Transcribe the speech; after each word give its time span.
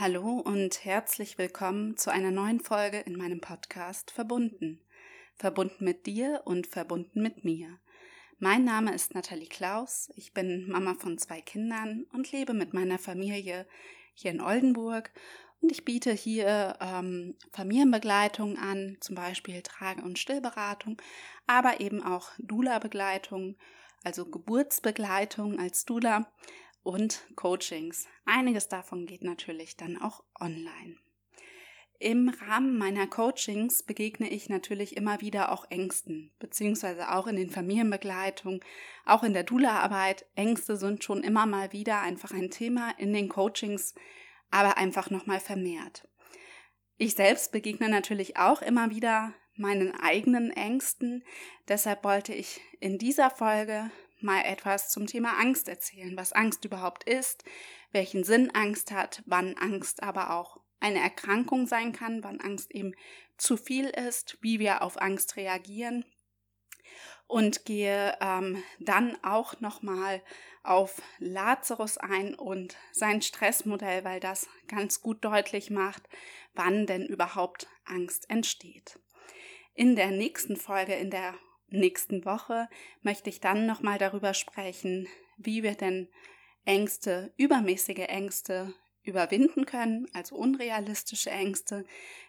Hallo 0.00 0.38
und 0.38 0.84
herzlich 0.84 1.38
willkommen 1.38 1.96
zu 1.96 2.12
einer 2.12 2.30
neuen 2.30 2.60
Folge 2.60 2.98
in 2.98 3.16
meinem 3.16 3.40
Podcast 3.40 4.12
Verbunden. 4.12 4.78
Verbunden 5.34 5.84
mit 5.84 6.06
dir 6.06 6.42
und 6.44 6.68
verbunden 6.68 7.20
mit 7.20 7.42
mir. 7.42 7.80
Mein 8.38 8.64
Name 8.64 8.94
ist 8.94 9.16
Nathalie 9.16 9.48
Klaus, 9.48 10.08
ich 10.14 10.32
bin 10.32 10.68
Mama 10.70 10.94
von 10.94 11.18
zwei 11.18 11.40
Kindern 11.40 12.06
und 12.12 12.30
lebe 12.30 12.54
mit 12.54 12.74
meiner 12.74 13.00
Familie 13.00 13.66
hier 14.14 14.30
in 14.30 14.40
Oldenburg 14.40 15.10
und 15.60 15.72
ich 15.72 15.84
biete 15.84 16.12
hier 16.12 16.78
ähm, 16.80 17.34
Familienbegleitung 17.50 18.56
an, 18.56 18.98
zum 19.00 19.16
Beispiel 19.16 19.62
Trage- 19.62 20.02
und 20.02 20.20
Stillberatung, 20.20 21.02
aber 21.48 21.80
eben 21.80 22.04
auch 22.04 22.30
Dula-Begleitung, 22.38 23.56
also 24.04 24.26
Geburtsbegleitung 24.26 25.58
als 25.58 25.84
Dula 25.86 26.30
und 26.88 27.20
Coachings. 27.36 28.08
Einiges 28.24 28.68
davon 28.68 29.04
geht 29.04 29.22
natürlich 29.22 29.76
dann 29.76 30.00
auch 30.00 30.24
online. 30.40 30.96
Im 32.00 32.30
Rahmen 32.30 32.78
meiner 32.78 33.06
Coachings 33.06 33.82
begegne 33.82 34.30
ich 34.30 34.48
natürlich 34.48 34.96
immer 34.96 35.20
wieder 35.20 35.52
auch 35.52 35.70
Ängsten, 35.70 36.32
beziehungsweise 36.38 37.12
auch 37.12 37.26
in 37.26 37.36
den 37.36 37.50
Familienbegleitungen, 37.50 38.60
auch 39.04 39.22
in 39.22 39.34
der 39.34 39.42
Dula-Arbeit. 39.42 40.24
Ängste 40.34 40.78
sind 40.78 41.04
schon 41.04 41.22
immer 41.22 41.44
mal 41.44 41.74
wieder 41.74 42.00
einfach 42.00 42.32
ein 42.32 42.50
Thema 42.50 42.94
in 42.96 43.12
den 43.12 43.28
Coachings, 43.28 43.94
aber 44.50 44.78
einfach 44.78 45.10
nochmal 45.10 45.40
vermehrt. 45.40 46.08
Ich 46.96 47.12
selbst 47.12 47.52
begegne 47.52 47.90
natürlich 47.90 48.38
auch 48.38 48.62
immer 48.62 48.88
wieder 48.88 49.34
meinen 49.56 49.94
eigenen 49.94 50.52
Ängsten. 50.52 51.22
Deshalb 51.68 52.02
wollte 52.02 52.32
ich 52.32 52.62
in 52.80 52.96
dieser 52.96 53.28
Folge 53.28 53.90
mal 54.22 54.42
etwas 54.44 54.90
zum 54.90 55.06
Thema 55.06 55.38
Angst 55.38 55.68
erzählen, 55.68 56.16
was 56.16 56.32
Angst 56.32 56.64
überhaupt 56.64 57.04
ist, 57.04 57.44
welchen 57.92 58.24
Sinn 58.24 58.50
Angst 58.54 58.90
hat, 58.90 59.22
wann 59.26 59.56
Angst 59.56 60.02
aber 60.02 60.34
auch 60.34 60.60
eine 60.80 61.00
Erkrankung 61.00 61.66
sein 61.66 61.92
kann, 61.92 62.22
wann 62.22 62.40
Angst 62.40 62.70
eben 62.72 62.94
zu 63.36 63.56
viel 63.56 63.86
ist, 63.86 64.38
wie 64.40 64.58
wir 64.58 64.82
auf 64.82 65.00
Angst 65.00 65.36
reagieren 65.36 66.04
und 67.28 67.66
gehe 67.66 68.16
ähm, 68.20 68.62
dann 68.80 69.16
auch 69.22 69.60
nochmal 69.60 70.22
auf 70.64 71.00
Lazarus 71.18 71.98
ein 71.98 72.34
und 72.34 72.76
sein 72.92 73.22
Stressmodell, 73.22 74.02
weil 74.04 74.18
das 74.18 74.48
ganz 74.66 75.00
gut 75.00 75.24
deutlich 75.24 75.70
macht, 75.70 76.08
wann 76.54 76.86
denn 76.86 77.06
überhaupt 77.06 77.68
Angst 77.84 78.28
entsteht. 78.28 78.98
In 79.74 79.94
der 79.94 80.10
nächsten 80.10 80.56
Folge, 80.56 80.94
in 80.94 81.10
der 81.10 81.34
nächsten 81.70 82.24
Woche 82.24 82.68
möchte 83.02 83.30
ich 83.30 83.40
dann 83.40 83.66
nochmal 83.66 83.98
darüber 83.98 84.34
sprechen, 84.34 85.08
wie 85.36 85.62
wir 85.62 85.74
denn 85.74 86.08
Ängste, 86.64 87.32
übermäßige 87.36 88.08
Ängste 88.08 88.74
überwinden 89.02 89.64
können, 89.64 90.06
also 90.12 90.36
unrealistische 90.36 91.30
Ängste, 91.30 91.84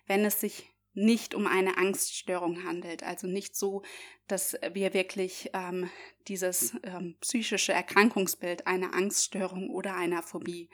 wenn 0.08 0.24
es 0.24 0.40
sich 0.40 0.70
nicht 0.94 1.36
um 1.36 1.48
eine 1.48 1.78
Angststörung 1.78 2.64
handelt. 2.64 3.04
Also 3.04 3.28
nicht 3.28 3.56
so, 3.56 3.84
dass 4.28 4.58
wir 4.74 4.94
wirklich 4.94 5.50
ähm, 5.54 5.90
dieses 6.28 6.74
ähm, 6.84 7.16
psychische 7.22 7.74
Erkrankungsbild 7.74 8.68
einer 8.68 8.94
Angststörung 8.94 9.70
oder 9.70 9.96
einer 9.96 10.24
Phobie 10.24 10.70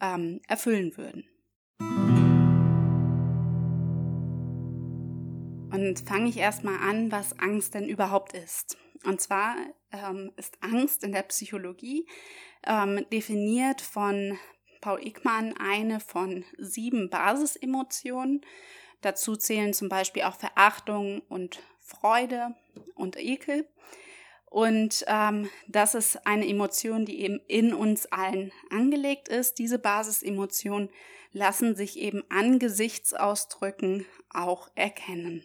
ähm, 0.00 0.40
erfüllen 0.48 0.96
würden. 0.96 1.28
Und 5.84 6.00
fange 6.00 6.30
ich 6.30 6.38
erstmal 6.38 6.78
an, 6.78 7.12
was 7.12 7.38
Angst 7.38 7.74
denn 7.74 7.90
überhaupt 7.90 8.32
ist. 8.32 8.78
Und 9.04 9.20
zwar 9.20 9.54
ähm, 9.92 10.32
ist 10.36 10.56
Angst 10.62 11.04
in 11.04 11.12
der 11.12 11.24
Psychologie 11.24 12.06
ähm, 12.66 13.04
definiert 13.12 13.82
von 13.82 14.38
Paul 14.80 15.06
Ickmann 15.06 15.54
eine 15.58 16.00
von 16.00 16.46
sieben 16.56 17.10
Basisemotionen. 17.10 18.40
Dazu 19.02 19.36
zählen 19.36 19.74
zum 19.74 19.90
Beispiel 19.90 20.22
auch 20.22 20.36
Verachtung 20.36 21.20
und 21.28 21.60
Freude 21.80 22.54
und 22.94 23.18
Ekel. 23.18 23.68
Und 24.46 25.04
ähm, 25.06 25.50
das 25.68 25.94
ist 25.94 26.26
eine 26.26 26.48
Emotion, 26.48 27.04
die 27.04 27.20
eben 27.20 27.40
in 27.46 27.74
uns 27.74 28.06
allen 28.06 28.52
angelegt 28.70 29.28
ist. 29.28 29.58
Diese 29.58 29.78
Basisemotionen 29.78 30.88
lassen 31.32 31.76
sich 31.76 31.98
eben 31.98 32.24
an 32.30 32.58
Gesichtsausdrücken 32.58 34.06
auch 34.30 34.70
erkennen. 34.76 35.44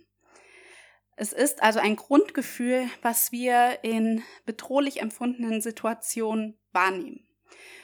Es 1.21 1.33
ist 1.33 1.61
also 1.61 1.79
ein 1.79 1.97
Grundgefühl, 1.97 2.89
was 3.01 3.33
wir 3.33 3.79
in 3.83 4.23
bedrohlich 4.45 5.01
empfundenen 5.01 5.59
Situationen 5.59 6.57
wahrnehmen. 6.71 7.27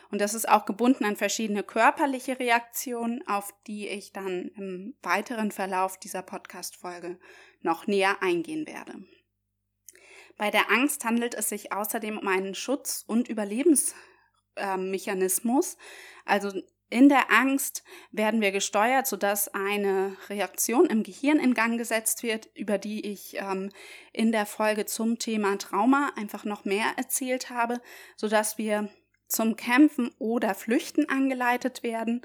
Und 0.09 0.21
das 0.21 0.33
ist 0.33 0.47
auch 0.47 0.63
gebunden 0.63 1.03
an 1.03 1.17
verschiedene 1.17 1.61
körperliche 1.61 2.39
Reaktionen, 2.39 3.27
auf 3.27 3.53
die 3.67 3.89
ich 3.89 4.13
dann 4.13 4.51
im 4.55 4.95
weiteren 5.03 5.51
Verlauf 5.51 5.99
dieser 5.99 6.21
Podcast-Folge 6.21 7.19
noch 7.59 7.87
näher 7.87 8.23
eingehen 8.23 8.65
werde. 8.67 9.03
Bei 10.37 10.49
der 10.49 10.71
Angst 10.71 11.03
handelt 11.03 11.35
es 11.35 11.49
sich 11.49 11.73
außerdem 11.73 12.17
um 12.17 12.29
einen 12.29 12.55
Schutz- 12.55 13.03
und 13.05 13.27
Überlebensmechanismus. 13.27 15.75
Also 16.23 16.53
in 16.89 17.09
der 17.09 17.31
Angst 17.31 17.83
werden 18.11 18.41
wir 18.41 18.51
gesteuert, 18.51 19.07
sodass 19.07 19.47
eine 19.53 20.15
Reaktion 20.29 20.85
im 20.85 21.03
Gehirn 21.03 21.39
in 21.39 21.53
Gang 21.53 21.77
gesetzt 21.77 22.23
wird, 22.23 22.49
über 22.53 22.77
die 22.77 23.11
ich 23.11 23.37
ähm, 23.37 23.71
in 24.13 24.31
der 24.31 24.45
Folge 24.45 24.85
zum 24.85 25.17
Thema 25.17 25.57
Trauma 25.57 26.11
einfach 26.15 26.45
noch 26.45 26.63
mehr 26.63 26.85
erzählt 26.97 27.49
habe, 27.49 27.81
sodass 28.15 28.57
wir 28.57 28.89
zum 29.27 29.55
Kämpfen 29.55 30.11
oder 30.19 30.55
Flüchten 30.55 31.09
angeleitet 31.09 31.83
werden. 31.83 32.21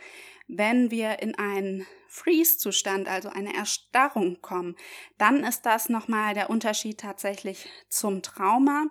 Wenn 0.48 0.90
wir 0.90 1.20
in 1.22 1.36
einen 1.36 1.86
Freeze-Zustand, 2.08 3.08
also 3.08 3.28
eine 3.28 3.54
Erstarrung 3.54 4.40
kommen, 4.42 4.76
dann 5.16 5.44
ist 5.44 5.62
das 5.62 5.88
nochmal 5.88 6.34
der 6.34 6.50
Unterschied 6.50 6.98
tatsächlich 6.98 7.68
zum 7.88 8.22
Trauma 8.22 8.86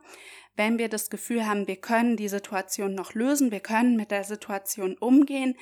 wenn 0.59 0.77
wir 0.77 0.89
das 0.89 1.09
Gefühl 1.09 1.47
haben, 1.47 1.67
wir 1.67 1.77
können 1.77 2.17
die 2.17 2.27
Situation 2.27 2.93
noch 2.93 3.13
lösen, 3.13 3.49
wir 3.49 3.61
können 3.61 3.95
mit 3.95 4.11
der 4.11 4.25
Situation 4.25 4.97
umgehen, 4.97 5.55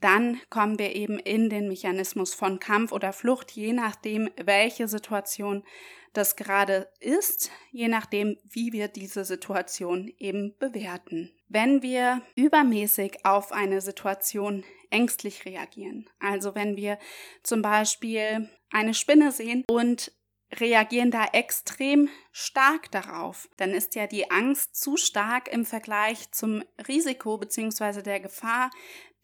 dann 0.00 0.40
kommen 0.48 0.78
wir 0.78 0.96
eben 0.96 1.18
in 1.18 1.50
den 1.50 1.68
Mechanismus 1.68 2.32
von 2.32 2.58
Kampf 2.58 2.92
oder 2.92 3.12
Flucht, 3.12 3.50
je 3.50 3.74
nachdem, 3.74 4.30
welche 4.42 4.88
Situation 4.88 5.64
das 6.18 6.36
gerade 6.36 6.90
ist, 7.00 7.50
je 7.70 7.88
nachdem, 7.88 8.36
wie 8.44 8.72
wir 8.72 8.88
diese 8.88 9.24
Situation 9.24 10.12
eben 10.18 10.54
bewerten. 10.58 11.32
Wenn 11.48 11.80
wir 11.80 12.22
übermäßig 12.34 13.24
auf 13.24 13.52
eine 13.52 13.80
Situation 13.80 14.64
ängstlich 14.90 15.46
reagieren, 15.46 16.10
also 16.18 16.54
wenn 16.54 16.76
wir 16.76 16.98
zum 17.42 17.62
Beispiel 17.62 18.50
eine 18.70 18.94
Spinne 18.94 19.32
sehen 19.32 19.64
und 19.70 20.12
reagieren 20.52 21.10
da 21.10 21.26
extrem 21.32 22.08
stark 22.32 22.90
darauf. 22.90 23.48
Dann 23.58 23.70
ist 23.70 23.94
ja 23.94 24.06
die 24.06 24.30
Angst 24.30 24.76
zu 24.76 24.96
stark 24.96 25.48
im 25.48 25.66
Vergleich 25.66 26.30
zum 26.32 26.64
Risiko 26.88 27.36
bzw. 27.36 28.02
der 28.02 28.20
Gefahr, 28.20 28.70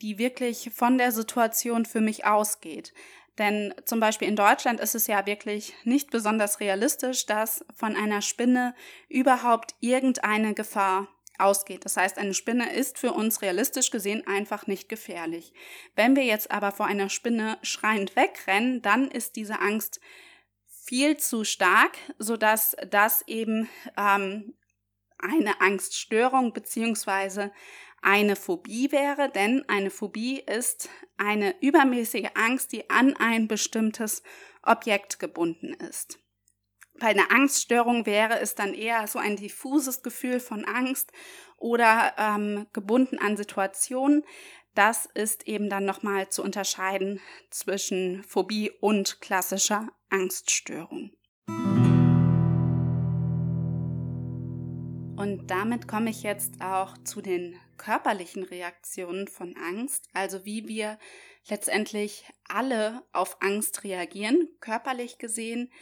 die 0.03 0.19
wirklich 0.19 0.71
von 0.75 0.99
der 0.99 1.13
Situation 1.13 1.87
für 1.87 2.03
mich 2.03 2.27
ausgeht. 2.27 2.93
Denn 3.39 3.75
zum 3.85 3.99
Beispiel 4.01 4.29
in 4.29 4.37
Deutschland 4.37 4.81
ist 4.81 4.95
es 4.95 5.07
ja 5.07 5.27
wirklich 5.27 5.75
nicht 5.85 6.11
besonders 6.11 6.61
realistisch, 6.61 7.27
dass 7.27 7.65
von 7.75 7.97
einer 7.97 8.23
Spinne 8.23 8.75
überhaupt 9.09 9.75
irgendeine 9.81 10.55
Gefahr 10.55 11.09
ausgeht. 11.39 11.85
Das 11.85 11.97
heißt, 11.97 12.19
eine 12.19 12.35
Spinne 12.35 12.73
ist 12.73 12.99
für 12.99 13.13
uns 13.13 13.43
realistisch 13.43 13.91
gesehen 13.91 14.27
einfach 14.27 14.67
nicht 14.67 14.89
gefährlich. 14.89 15.53
Wenn 15.97 16.15
wir 16.15 16.25
jetzt 16.25 16.51
aber 16.51 16.71
vor 16.71 16.87
einer 16.87 17.09
Spinne 17.09 17.59
schreiend 17.63 18.15
wegrennen, 18.15 18.83
dann 18.83 19.11
ist 19.11 19.37
diese 19.37 19.61
Angst 19.61 20.01
viel 20.69 21.17
zu 21.17 21.45
stark, 21.45 21.97
sodass 22.19 22.77
das 22.91 23.23
eben 23.27 23.69
ähm, 23.97 24.55
eine 25.19 25.61
Angststörung 25.61 26.53
beziehungsweise 26.53 27.51
eine 28.05 28.37
Phobie 28.37 28.93
wäre, 28.93 29.31
denn 29.31 29.65
eine 29.69 29.91
Phobie 29.91 30.39
ist 30.41 30.89
eine 31.17 31.55
übermäßige 31.61 32.29
Angst, 32.35 32.73
die 32.73 32.91
an 32.91 33.17
ein 33.17 33.49
bestimmtes 33.49 34.23
Objekt 34.63 35.19
gebunden 35.19 35.73
ist. 35.75 36.19
Bei 37.01 37.09
einer 37.09 37.33
Angststörung 37.33 38.07
wäre 38.07 38.39
es 38.41 38.55
dann 38.55 38.75
eher 38.75 39.07
so 39.07 39.19
ein 39.19 39.37
diffuses 39.37 40.03
Gefühl 40.03 40.39
von 40.39 40.65
Angst 40.65 41.13
oder 41.57 42.15
ähm, 42.19 42.67
gebunden 42.73 43.19
an 43.19 43.37
Situationen. 43.37 44.23
Das 44.75 45.07
ist 45.07 45.49
eben 45.49 45.71
dann 45.71 45.85
nochmal 45.85 46.29
zu 46.29 46.43
unterscheiden 46.43 47.21
zwischen 47.51 48.23
Phobie 48.25 48.71
und 48.81 49.21
klassischer 49.21 49.89
Angststörung. 50.11 51.11
Und 55.25 55.51
damit 55.51 55.89
komme 55.89 56.11
ich 56.11 56.23
jetzt 56.23 56.61
auch 56.61 56.99
zu 57.03 57.23
den 57.23 57.59
körperlichen 57.79 58.43
Reaktionen 58.43 59.27
von 59.27 59.57
Angst, 59.57 60.07
also 60.13 60.45
wie 60.45 60.69
wir 60.69 60.99
letztendlich 61.49 62.27
alle 62.47 63.03
auf 63.15 63.39
Angst 63.41 63.85
reagieren, 63.85 64.51
körperlich 64.61 65.17
gesehen. 65.17 65.73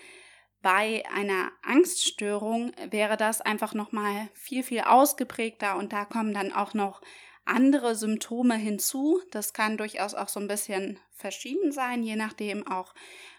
Bei 0.60 1.02
einer 1.12 1.50
Angststörung 1.64 2.70
wäre 2.88 3.16
das 3.16 3.40
einfach 3.40 3.74
noch 3.74 3.90
mal 3.90 4.28
viel 4.32 4.62
viel 4.62 4.82
ausgeprägter 4.82 5.76
und 5.76 5.92
da 5.92 6.04
kommen 6.04 6.34
dann 6.34 6.52
auch 6.52 6.72
noch 6.72 7.02
andere 7.44 7.96
Symptome 7.96 8.54
hinzu. 8.54 9.20
Das 9.32 9.52
kann 9.52 9.76
durchaus 9.76 10.14
auch 10.14 10.28
so 10.28 10.38
ein 10.38 10.46
bisschen 10.46 11.00
verschieden 11.10 11.72
sein, 11.72 12.04
je 12.04 12.14
nachdem 12.14 12.64
auch, 12.68 12.94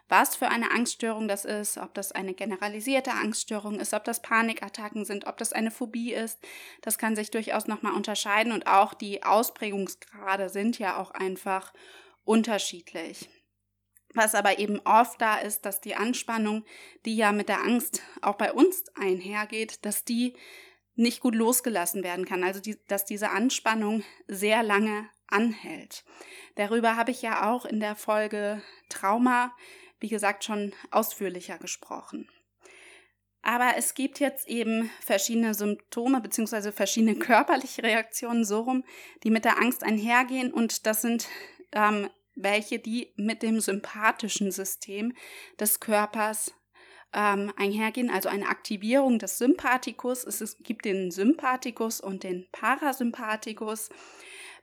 was 0.10 0.36
für 0.36 0.50
eine 0.50 0.72
Angststörung 0.72 1.28
das 1.28 1.46
ist, 1.46 1.78
ob 1.78 1.94
das 1.94 2.12
eine 2.12 2.34
generalisierte 2.34 3.12
Angststörung 3.12 3.80
ist, 3.80 3.94
ob 3.94 4.04
das 4.04 4.22
Panikattacken 4.22 5.06
sind, 5.06 5.26
ob 5.28 5.38
das 5.38 5.54
eine 5.54 5.72
Phobie 5.72 6.14
ist. 6.14 6.40
Das 6.82 6.98
kann 6.98 7.16
sich 7.16 7.32
durchaus 7.32 7.68
nochmal 7.68 7.94
unterscheiden 7.94 8.52
und 8.52 8.68
auch 8.68 8.94
die 8.94 9.24
Ausprägungsgrade 9.24 10.50
sind 10.50 10.78
ja 10.78 10.98
auch 10.98 11.12
einfach 11.12 11.74
unterschiedlich. 12.26 13.30
Was 14.14 14.36
aber 14.36 14.60
eben 14.60 14.80
oft 14.86 15.20
da 15.20 15.38
ist, 15.38 15.66
dass 15.66 15.82
die 15.82 15.96
Anspannung, 15.96 16.66
die 17.06 17.16
ja 17.16 17.32
mit 17.32 17.50
der 17.50 17.62
Angst 17.62 18.02
auch 18.22 18.36
bei 18.36 18.54
uns 18.54 18.86
einhergeht, 18.96 19.86
dass 19.86 20.06
die 20.06 20.36
nicht 20.96 21.22
gut 21.22 21.34
losgelassen 21.34 22.04
werden 22.04 22.26
kann. 22.26 22.44
Also 22.44 22.60
die, 22.60 22.78
dass 22.88 23.06
diese 23.06 23.32
Anspannung 23.32 24.04
sehr 24.28 24.62
lange 24.62 25.10
anhält. 25.28 26.04
Darüber 26.56 26.96
habe 26.96 27.10
ich 27.12 27.22
ja 27.22 27.52
auch 27.52 27.66
in 27.66 27.80
der 27.80 27.96
Folge 27.96 28.62
Trauma, 28.90 29.56
wie 30.04 30.10
gesagt, 30.10 30.44
schon 30.44 30.74
ausführlicher 30.92 31.58
gesprochen. 31.58 32.28
Aber 33.42 33.78
es 33.78 33.94
gibt 33.94 34.20
jetzt 34.20 34.50
eben 34.50 34.90
verschiedene 35.00 35.54
Symptome 35.54 36.20
bzw. 36.20 36.74
verschiedene 36.74 37.16
körperliche 37.20 37.84
Reaktionen 37.84 38.44
so 38.44 38.60
rum, 38.62 38.84
die 39.24 39.32
mit 39.32 39.46
der 39.46 39.60
Angst 39.60 39.82
einhergehen 39.82 40.52
und 40.52 40.86
das 40.86 41.02
sind 41.02 41.30
ähm, 41.72 42.10
welche, 42.36 42.80
die 42.80 43.14
mit 43.16 43.44
dem 43.44 43.62
sympathischen 43.62 44.52
System 44.52 45.14
des 45.58 45.80
Körpers 45.80 46.54
ähm, 47.14 47.54
einhergehen, 47.56 48.10
also 48.10 48.28
eine 48.28 48.48
Aktivierung 48.48 49.20
des 49.20 49.38
Sympathikus. 49.38 50.26
Es 50.26 50.58
gibt 50.60 50.84
den 50.84 51.12
Sympathikus 51.12 52.02
und 52.02 52.24
den 52.24 52.48
Parasympathikus. 52.52 53.90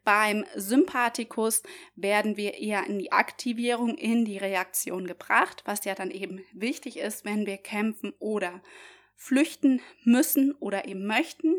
Beim 0.04 0.44
Sympathikus 0.56 1.62
werden 1.94 2.36
wir 2.36 2.54
eher 2.54 2.86
in 2.86 2.98
die 2.98 3.12
Aktivierung, 3.12 3.96
in 3.96 4.24
die 4.24 4.38
Reaktion 4.38 5.06
gebracht, 5.06 5.62
was 5.66 5.84
ja 5.84 5.94
dann 5.94 6.10
eben 6.10 6.44
wichtig 6.52 6.98
ist, 6.98 7.24
wenn 7.24 7.46
wir 7.46 7.58
kämpfen 7.58 8.12
oder 8.18 8.62
flüchten 9.14 9.80
müssen 10.04 10.52
oder 10.52 10.86
eben 10.86 11.06
möchten 11.06 11.54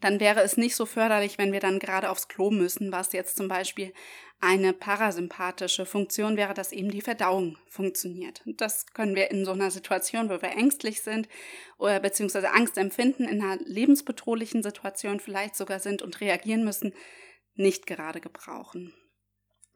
dann 0.00 0.20
wäre 0.20 0.40
es 0.42 0.56
nicht 0.56 0.76
so 0.76 0.86
förderlich, 0.86 1.38
wenn 1.38 1.52
wir 1.52 1.60
dann 1.60 1.78
gerade 1.78 2.10
aufs 2.10 2.28
Klo 2.28 2.50
müssen, 2.50 2.92
was 2.92 3.12
jetzt 3.12 3.36
zum 3.36 3.48
Beispiel 3.48 3.92
eine 4.40 4.72
parasympathische 4.72 5.84
Funktion 5.84 6.38
wäre, 6.38 6.54
dass 6.54 6.72
eben 6.72 6.90
die 6.90 7.02
Verdauung 7.02 7.58
funktioniert. 7.68 8.42
Das 8.46 8.86
können 8.86 9.14
wir 9.14 9.30
in 9.30 9.44
so 9.44 9.52
einer 9.52 9.70
Situation, 9.70 10.30
wo 10.30 10.40
wir 10.40 10.50
ängstlich 10.50 11.02
sind 11.02 11.28
oder 11.76 12.00
beziehungsweise 12.00 12.52
Angst 12.52 12.78
empfinden, 12.78 13.24
in 13.24 13.42
einer 13.42 13.62
lebensbedrohlichen 13.62 14.62
Situation 14.62 15.20
vielleicht 15.20 15.56
sogar 15.56 15.78
sind 15.78 16.00
und 16.00 16.20
reagieren 16.22 16.64
müssen, 16.64 16.94
nicht 17.54 17.86
gerade 17.86 18.20
gebrauchen. 18.20 18.94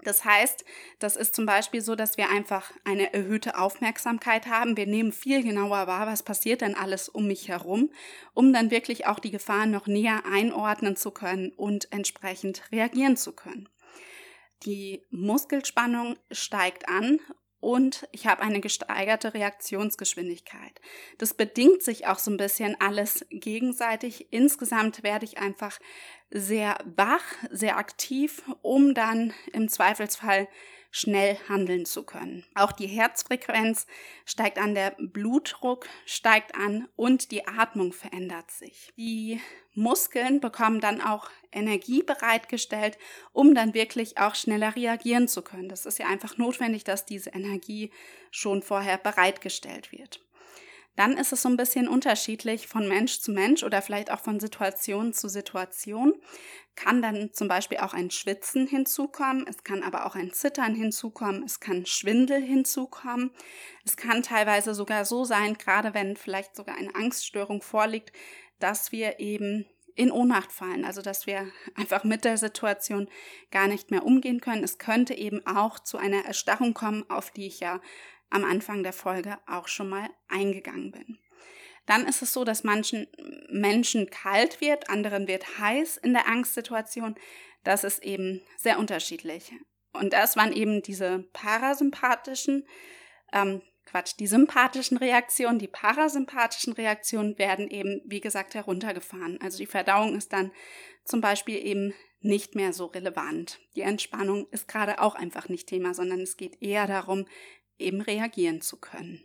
Das 0.05 0.25
heißt, 0.25 0.65
das 0.99 1.17
ist 1.17 1.35
zum 1.35 1.47
Beispiel 1.47 1.81
so, 1.81 1.95
dass 1.95 2.17
wir 2.17 2.31
einfach 2.31 2.71
eine 2.85 3.13
erhöhte 3.13 3.59
Aufmerksamkeit 3.59 4.47
haben. 4.47 4.77
Wir 4.77 4.87
nehmen 4.87 5.13
viel 5.13 5.43
genauer 5.43 5.87
wahr, 5.87 6.07
was 6.07 6.23
passiert 6.23 6.61
denn 6.61 6.75
alles 6.75 7.09
um 7.09 7.27
mich 7.27 7.49
herum, 7.49 7.91
um 8.35 8.53
dann 8.53 8.71
wirklich 8.71 9.07
auch 9.07 9.19
die 9.19 9.31
Gefahren 9.31 9.71
noch 9.71 9.87
näher 9.87 10.23
einordnen 10.31 10.97
zu 10.97 11.11
können 11.11 11.51
und 11.57 11.91
entsprechend 11.93 12.63
reagieren 12.71 13.17
zu 13.17 13.33
können. 13.33 13.69
Die 14.65 15.03
Muskelspannung 15.11 16.17
steigt 16.31 16.89
an 16.89 17.21
und 17.65 18.07
ich 18.13 18.27
habe 18.27 18.43
eine 18.43 18.61
gesteigerte 18.61 19.33
Reaktionsgeschwindigkeit. 19.33 20.83
Das 21.17 21.33
bedingt 21.33 21.83
sich 21.83 22.07
auch 22.07 22.19
so 22.19 22.31
ein 22.31 22.37
bisschen 22.37 22.79
alles 22.79 23.25
gegenseitig. 23.31 24.27
Insgesamt 24.33 25.03
werde 25.03 25.25
ich 25.25 25.39
einfach 25.39 25.79
sehr 26.31 26.77
wach, 26.85 27.25
sehr 27.51 27.79
aktiv, 27.79 28.43
um 28.61 28.93
dann 28.93 29.33
im 29.55 29.71
Zweifelsfall 29.71 30.47
schnell 30.95 31.37
handeln 31.49 31.87
zu 31.87 32.05
können. 32.05 32.45
Auch 32.55 32.71
die 32.71 32.87
Herzfrequenz 32.87 33.89
steigt 34.25 34.59
an, 34.59 34.77
der 34.77 34.95
Blutdruck 34.97 35.89
steigt 36.07 36.55
an 36.55 36.87
und 36.95 37.33
die 37.33 37.49
Atmung 37.49 37.93
verändert 37.93 38.53
sich. 38.53 38.93
Die 38.97 39.41
Muskeln 39.75 40.39
bekommen 40.39 40.79
dann 40.79 41.01
auch 41.01 41.31
Energie 41.51 42.05
bereitgestellt, 42.05 42.97
um 43.33 43.57
dann 43.57 43.75
wirklich 43.75 44.19
auch 44.19 44.37
schneller 44.37 44.77
reagieren 44.77 45.27
zu 45.27 45.43
können. 45.43 45.69
Das 45.69 45.85
ist 45.85 45.99
ja 45.99 46.07
einfach 46.07 46.39
notwendig, 46.39 46.85
dass 46.85 47.05
diese 47.05 47.31
Energie 47.31 47.91
schon 48.31 48.63
vorher 48.63 48.97
bereitgestellt 48.97 49.91
wird 49.91 50.21
dann 50.97 51.17
ist 51.17 51.33
es 51.33 51.43
so 51.43 51.49
ein 51.49 51.57
bisschen 51.57 51.89
unterschiedlich 51.89 52.69
von 52.69 52.89
Mensch 52.89 53.21
zu 53.21 53.33
Mensch 53.33 53.63
oder 53.63 53.83
vielleicht 53.83 54.11
auch 54.11 54.21
von 54.21 54.39
Situation 54.39 55.13
zu 55.13 55.29
Situation. 55.29 56.15
Kann 56.77 57.03
dann 57.03 57.33
zum 57.33 57.49
Beispiel 57.49 57.79
auch 57.79 57.95
ein 57.95 58.11
Schwitzen 58.11 58.67
hinzukommen, 58.67 59.47
es 59.49 59.63
kann 59.65 59.83
aber 59.83 60.07
auch 60.07 60.15
ein 60.15 60.33
Zittern 60.33 60.75
hinzukommen, 60.75 61.45
es 61.45 61.61
kann 61.61 61.87
Schwindel 61.87 62.41
hinzukommen. 62.43 63.31
Es 63.85 63.97
kann 63.97 64.23
teilweise 64.23 64.75
sogar 64.75 65.05
so 65.05 65.25
sein, 65.25 65.55
gerade 65.55 65.95
wenn 65.95 66.17
vielleicht 66.17 66.57
sogar 66.57 66.77
eine 66.77 66.95
Angststörung 66.95 67.63
vorliegt, 67.63 68.13
dass 68.59 68.93
wir 68.93 69.21
eben 69.21 69.67
in 69.97 70.11
Ohnmacht 70.11 70.51
fallen, 70.51 70.85
also 70.85 71.03
dass 71.03 71.27
wir 71.27 71.49
einfach 71.75 72.05
mit 72.05 72.25
der 72.25 72.37
Situation 72.37 73.09
gar 73.51 73.69
nicht 73.69 73.91
mehr 73.91 74.05
umgehen 74.05 74.41
können. 74.41 74.65
Es 74.65 74.79
könnte 74.79 75.15
eben 75.15 75.47
auch 75.47 75.79
zu 75.79 75.99
einer 75.99 76.25
Erstarrung 76.25 76.75
kommen, 76.75 77.09
auf 77.09 77.31
die 77.31 77.47
ich 77.47 77.61
ja 77.61 77.81
am 78.35 78.45
Anfang 78.45 78.83
der 78.83 78.93
Folge 78.93 79.39
auch 79.47 79.69
schon 79.69 79.89
mal 79.89 80.11
eingegangen 80.29 80.91
bin. 80.91 81.19
Dann 81.87 82.07
ist 82.07 82.23
es 82.23 82.33
so, 82.33 82.45
dass 82.45 82.65
manchen 82.65 83.07
Menschen 83.49 84.11
kalt 84.11 84.61
wird, 84.61 84.91
anderen 84.91 85.29
wird 85.29 85.59
heiß 85.59 85.99
in 85.99 86.15
der 86.15 86.27
Angstsituation. 86.27 87.15
Das 87.63 87.85
ist 87.85 88.03
eben 88.03 88.43
sehr 88.57 88.79
unterschiedlich. 88.79 89.53
Und 89.93 90.13
das 90.13 90.37
waren 90.37 90.53
eben 90.53 90.83
diese 90.83 91.21
parasympathischen, 91.33 92.67
ähm, 93.33 93.63
Quatsch, 93.87 94.15
die 94.19 94.27
sympathischen 94.27 94.97
Reaktionen. 94.97 95.59
Die 95.59 95.69
parasympathischen 95.69 96.73
Reaktionen 96.73 97.39
werden 97.39 97.69
eben, 97.69 98.01
wie 98.07 98.21
gesagt, 98.21 98.55
heruntergefahren. 98.55 99.39
Also 99.43 99.59
die 99.59 99.67
Verdauung 99.67 100.17
ist 100.17 100.33
dann 100.33 100.51
zum 101.05 101.21
Beispiel 101.21 101.65
eben 101.65 101.95
nicht 102.21 102.55
mehr 102.55 102.73
so 102.73 102.87
relevant. 102.87 103.61
Die 103.77 103.83
Entspannung 103.83 104.49
ist 104.51 104.67
gerade 104.67 105.01
auch 105.01 105.15
einfach 105.15 105.51
nicht 105.51 105.69
Thema, 105.69 105.93
sondern 105.93 106.21
es 106.21 106.39
geht 106.39 106.63
eher 106.63 106.87
darum, 106.87 107.27
eben 107.79 108.01
reagieren 108.01 108.61
zu 108.61 108.79
können. 108.79 109.23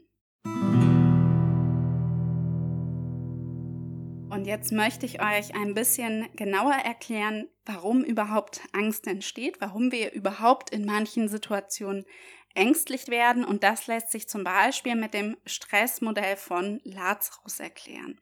Und 4.29 4.45
jetzt 4.45 4.71
möchte 4.71 5.05
ich 5.05 5.21
euch 5.21 5.55
ein 5.55 5.73
bisschen 5.73 6.29
genauer 6.35 6.73
erklären, 6.73 7.49
warum 7.65 8.03
überhaupt 8.03 8.61
Angst 8.73 9.07
entsteht, 9.07 9.59
warum 9.59 9.91
wir 9.91 10.13
überhaupt 10.13 10.69
in 10.69 10.85
manchen 10.85 11.27
Situationen 11.27 12.05
ängstlich 12.53 13.07
werden. 13.07 13.43
Und 13.43 13.63
das 13.63 13.87
lässt 13.87 14.11
sich 14.11 14.29
zum 14.29 14.43
Beispiel 14.43 14.95
mit 14.95 15.13
dem 15.13 15.35
Stressmodell 15.45 16.35
von 16.35 16.79
Lazarus 16.83 17.59
erklären. 17.59 18.19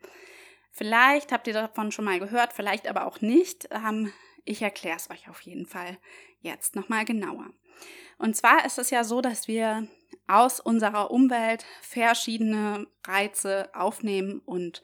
Vielleicht 0.72 1.32
habt 1.32 1.48
ihr 1.48 1.54
davon 1.54 1.92
schon 1.92 2.06
mal 2.06 2.20
gehört, 2.20 2.54
vielleicht 2.54 2.88
aber 2.88 3.06
auch 3.06 3.22
nicht. 3.22 3.70
Ich 4.48 4.62
erkläre 4.62 4.96
es 4.96 5.10
euch 5.10 5.30
auf 5.30 5.42
jeden 5.42 5.66
Fall 5.66 5.98
jetzt 6.40 6.76
nochmal 6.76 7.04
genauer. 7.04 7.50
Und 8.18 8.36
zwar 8.38 8.66
ist 8.66 8.80
es 8.80 8.90
ja 8.92 9.04
so, 9.04 9.20
dass 9.20 9.50
wir 9.50 9.88
aus 10.26 10.62
unserer 10.62 11.12
Umwelt 11.12 11.66
verschiedene 11.82 12.88
Reize 13.06 13.70
aufnehmen 13.76 14.40
und 14.40 14.82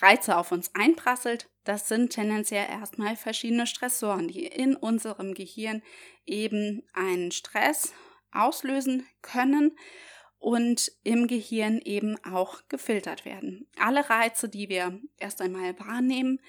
Reize 0.00 0.38
auf 0.38 0.52
uns 0.52 0.74
einprasselt. 0.74 1.50
Das 1.64 1.86
sind 1.86 2.10
tendenziell 2.10 2.66
erstmal 2.66 3.14
verschiedene 3.14 3.66
Stressoren, 3.66 4.26
die 4.26 4.46
in 4.46 4.74
unserem 4.74 5.34
Gehirn 5.34 5.82
eben 6.24 6.82
einen 6.94 7.30
Stress 7.30 7.92
auslösen 8.32 9.06
können 9.20 9.76
und 10.38 10.90
im 11.04 11.26
Gehirn 11.26 11.78
eben 11.78 12.16
auch 12.24 12.62
gefiltert 12.68 13.26
werden. 13.26 13.68
Alle 13.78 14.08
Reize, 14.08 14.48
die 14.48 14.70
wir 14.70 14.98
erst 15.18 15.42
einmal 15.42 15.78
wahrnehmen, 15.78 16.40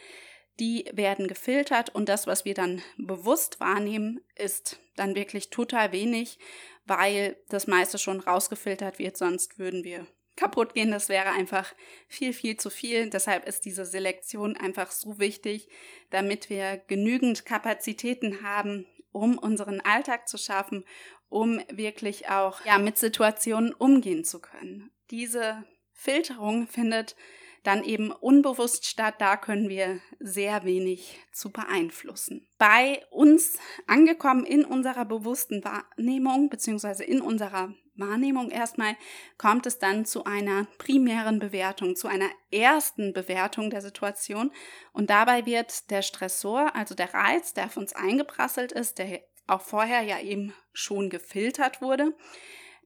die 0.59 0.85
werden 0.93 1.27
gefiltert 1.27 1.89
und 1.93 2.09
das, 2.09 2.27
was 2.27 2.45
wir 2.45 2.53
dann 2.53 2.81
bewusst 2.97 3.59
wahrnehmen, 3.59 4.21
ist 4.35 4.79
dann 4.95 5.15
wirklich 5.15 5.49
total 5.49 5.91
wenig, 5.91 6.37
weil 6.85 7.37
das 7.49 7.67
meiste 7.67 7.97
schon 7.97 8.19
rausgefiltert 8.19 8.99
wird, 8.99 9.17
sonst 9.17 9.57
würden 9.57 9.83
wir 9.83 10.05
kaputt 10.35 10.73
gehen. 10.73 10.91
Das 10.91 11.09
wäre 11.09 11.31
einfach 11.31 11.73
viel, 12.07 12.33
viel 12.33 12.57
zu 12.57 12.69
viel. 12.69 13.09
Deshalb 13.09 13.47
ist 13.47 13.65
diese 13.65 13.85
Selektion 13.85 14.57
einfach 14.57 14.91
so 14.91 15.19
wichtig, 15.19 15.69
damit 16.09 16.49
wir 16.49 16.77
genügend 16.87 17.45
Kapazitäten 17.45 18.43
haben, 18.43 18.85
um 19.11 19.37
unseren 19.37 19.81
Alltag 19.81 20.27
zu 20.27 20.37
schaffen, 20.37 20.85
um 21.29 21.61
wirklich 21.71 22.29
auch 22.29 22.63
ja, 22.65 22.77
mit 22.77 22.97
Situationen 22.97 23.73
umgehen 23.73 24.23
zu 24.23 24.39
können. 24.39 24.91
Diese 25.11 25.63
Filterung 25.93 26.67
findet 26.67 27.15
dann 27.63 27.83
eben 27.83 28.11
unbewusst 28.11 28.85
statt. 28.85 29.15
Da 29.19 29.37
können 29.37 29.69
wir 29.69 29.99
sehr 30.19 30.63
wenig 30.65 31.19
zu 31.31 31.51
beeinflussen. 31.51 32.47
Bei 32.57 33.03
uns 33.09 33.57
angekommen 33.87 34.45
in 34.45 34.65
unserer 34.65 35.05
bewussten 35.05 35.63
Wahrnehmung 35.63 36.49
beziehungsweise 36.49 37.03
in 37.03 37.21
unserer 37.21 37.73
Wahrnehmung 37.95 38.49
erstmal, 38.49 38.95
kommt 39.37 39.65
es 39.65 39.79
dann 39.79 40.05
zu 40.05 40.23
einer 40.23 40.65
primären 40.77 41.39
Bewertung, 41.39 41.95
zu 41.95 42.07
einer 42.07 42.29
ersten 42.51 43.13
Bewertung 43.13 43.69
der 43.69 43.81
Situation. 43.81 44.51
Und 44.93 45.09
dabei 45.09 45.45
wird 45.45 45.91
der 45.91 46.01
Stressor, 46.01 46.75
also 46.75 46.95
der 46.95 47.13
Reiz, 47.13 47.53
der 47.53 47.65
auf 47.65 47.77
uns 47.77 47.93
eingeprasselt 47.93 48.71
ist, 48.71 48.97
der 48.97 49.21
auch 49.47 49.61
vorher 49.61 50.01
ja 50.01 50.19
eben 50.19 50.53
schon 50.71 51.09
gefiltert 51.09 51.81
wurde, 51.81 52.15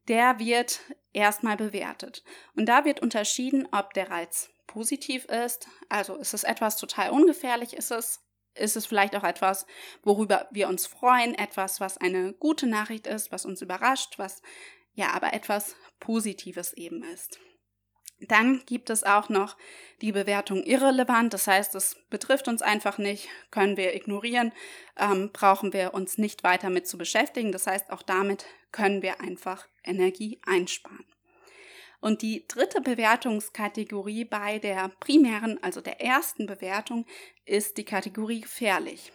der 0.08 0.40
wird 0.40 0.82
erstmal 1.14 1.58
bewertet. 1.58 2.24
Und 2.56 2.68
da 2.68 2.86
wird 2.86 3.02
unterschieden, 3.02 3.68
ob 3.72 3.94
der 3.94 4.10
Reiz 4.10 4.50
positiv 4.68 5.26
ist, 5.26 5.68
also 5.90 6.16
ist 6.16 6.34
es 6.34 6.44
etwas 6.44 6.78
total 6.78 7.12
ungefährlich, 7.12 7.74
ist 7.74 7.92
es 7.92 8.24
ist 8.60 8.76
es 8.76 8.88
vielleicht 8.88 9.16
auch 9.16 9.24
etwas, 9.24 9.66
worüber 10.02 10.48
wir 10.52 10.68
uns 10.68 10.88
freuen, 10.88 11.36
etwas, 11.36 11.80
was 11.80 11.98
eine 11.98 12.34
gute 12.34 12.66
Nachricht 12.66 13.06
ist, 13.06 13.32
was 13.32 13.46
uns 13.46 13.62
überrascht, 13.62 14.18
was 14.18 14.42
ja 14.94 15.12
aber 15.12 15.34
etwas 15.34 15.76
Positives 16.00 16.74
eben 16.74 17.04
ist. 17.04 17.40
Dann 18.20 18.64
gibt 18.66 18.90
es 18.90 19.04
auch 19.04 19.30
noch 19.30 19.58
die 20.02 20.12
Bewertung 20.12 20.64
irrelevant, 20.64 21.34
das 21.34 21.46
heißt, 21.46 21.76
es 21.76 21.98
betrifft 22.10 22.48
uns 22.48 22.64
einfach 22.64 22.98
nicht, 22.98 23.30
können 23.52 23.78
wir 23.78 23.96
ignorieren, 23.96 24.54
ähm, 24.98 25.30
brauchen 25.32 25.72
wir 25.72 25.94
uns 25.94 26.18
nicht 26.18 26.44
weiter 26.44 26.72
mit 26.72 26.88
zu 26.88 26.98
beschäftigen, 26.98 27.52
das 27.52 27.68
heißt, 27.68 27.92
auch 27.92 28.02
damit 28.02 28.46
können 28.72 29.04
wir 29.04 29.22
einfach 29.22 29.68
Energie 29.84 30.42
einsparen. 30.48 31.06
Und 32.00 32.22
die 32.22 32.46
dritte 32.48 32.82
Bewertungskategorie 32.82 34.26
bei 34.26 34.60
der 34.60 34.90
primären, 35.00 35.62
also 35.64 35.82
der 35.82 36.02
ersten 36.02 36.46
Bewertung, 36.46 37.06
ist 37.46 37.78
die 37.78 37.86
Kategorie 37.86 38.42
gefährlich. 38.42 39.12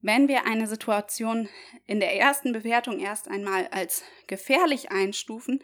Wenn 0.00 0.28
wir 0.28 0.46
eine 0.46 0.66
Situation 0.66 1.48
in 1.86 2.00
der 2.00 2.16
ersten 2.16 2.52
Bewertung 2.52 3.00
erst 3.00 3.28
einmal 3.28 3.66
als 3.68 4.02
gefährlich 4.28 4.90
einstufen, 4.90 5.62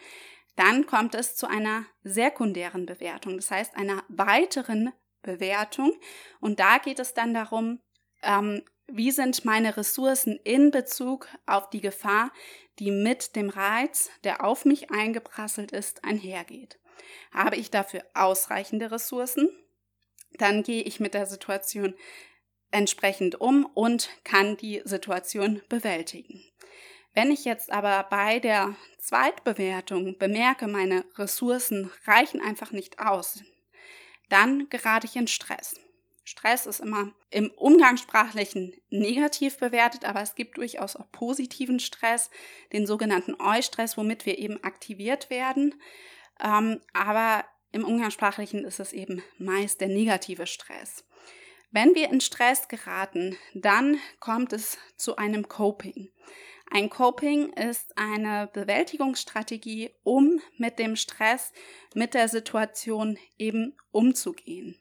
dann 0.56 0.86
kommt 0.86 1.14
es 1.14 1.36
zu 1.36 1.46
einer 1.46 1.86
sekundären 2.02 2.86
Bewertung, 2.86 3.36
das 3.36 3.50
heißt 3.50 3.76
einer 3.76 4.04
weiteren 4.08 4.92
Bewertung. 5.22 5.92
Und 6.40 6.60
da 6.60 6.78
geht 6.78 6.98
es 6.98 7.14
dann 7.14 7.34
darum, 7.34 7.80
ähm, 8.22 8.62
wie 8.88 9.10
sind 9.10 9.44
meine 9.44 9.76
Ressourcen 9.76 10.38
in 10.44 10.70
Bezug 10.70 11.28
auf 11.46 11.70
die 11.70 11.80
Gefahr, 11.80 12.32
die 12.78 12.90
mit 12.90 13.36
dem 13.36 13.50
Reiz, 13.50 14.10
der 14.24 14.44
auf 14.44 14.64
mich 14.64 14.90
eingeprasselt 14.90 15.72
ist, 15.72 16.04
einhergeht? 16.04 16.78
Habe 17.32 17.56
ich 17.56 17.70
dafür 17.70 18.04
ausreichende 18.14 18.90
Ressourcen? 18.90 19.48
Dann 20.38 20.62
gehe 20.62 20.82
ich 20.82 21.00
mit 21.00 21.14
der 21.14 21.26
Situation 21.26 21.94
entsprechend 22.70 23.40
um 23.40 23.64
und 23.64 24.10
kann 24.24 24.56
die 24.56 24.82
Situation 24.84 25.62
bewältigen. 25.68 26.42
Wenn 27.14 27.30
ich 27.30 27.44
jetzt 27.44 27.72
aber 27.72 28.06
bei 28.10 28.40
der 28.40 28.76
Zweitbewertung 28.98 30.18
bemerke, 30.18 30.66
meine 30.66 31.04
Ressourcen 31.16 31.90
reichen 32.04 32.42
einfach 32.42 32.72
nicht 32.72 32.98
aus, 32.98 33.42
dann 34.28 34.68
gerate 34.68 35.06
ich 35.06 35.16
in 35.16 35.26
Stress. 35.26 35.76
Stress 36.26 36.66
ist 36.66 36.80
immer 36.80 37.12
im 37.30 37.52
Umgangssprachlichen 37.52 38.74
negativ 38.90 39.58
bewertet, 39.58 40.04
aber 40.04 40.22
es 40.22 40.34
gibt 40.34 40.56
durchaus 40.56 40.96
auch 40.96 41.10
positiven 41.12 41.78
Stress, 41.78 42.30
den 42.72 42.84
sogenannten 42.84 43.40
Eustress, 43.40 43.96
womit 43.96 44.26
wir 44.26 44.36
eben 44.36 44.62
aktiviert 44.64 45.30
werden. 45.30 45.76
Ähm, 46.42 46.80
aber 46.92 47.44
im 47.70 47.84
Umgangssprachlichen 47.84 48.64
ist 48.64 48.80
es 48.80 48.92
eben 48.92 49.22
meist 49.38 49.80
der 49.80 49.86
negative 49.86 50.48
Stress. 50.48 51.04
Wenn 51.70 51.94
wir 51.94 52.10
in 52.10 52.20
Stress 52.20 52.66
geraten, 52.66 53.36
dann 53.54 54.00
kommt 54.18 54.52
es 54.52 54.78
zu 54.96 55.14
einem 55.14 55.46
Coping. 55.48 56.10
Ein 56.72 56.90
Coping 56.90 57.52
ist 57.52 57.96
eine 57.96 58.50
Bewältigungsstrategie, 58.52 59.90
um 60.02 60.40
mit 60.56 60.80
dem 60.80 60.96
Stress, 60.96 61.52
mit 61.94 62.14
der 62.14 62.28
Situation 62.28 63.16
eben 63.38 63.76
umzugehen. 63.92 64.76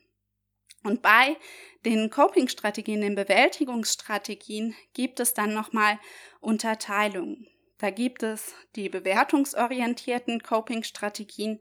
Und 0.86 1.02
bei 1.02 1.36
den 1.84 2.12
Coping-Strategien, 2.12 3.02
den 3.02 3.16
Bewältigungsstrategien 3.16 4.76
gibt 4.94 5.20
es 5.20 5.34
dann 5.34 5.52
nochmal 5.52 6.00
Unterteilungen. 6.42 7.48
Da 7.80 7.90
gibt 7.90 8.22
es 8.22 8.54
die 8.76 8.90
bewertungsorientierten 8.90 10.44
Coping-Strategien, 10.44 11.60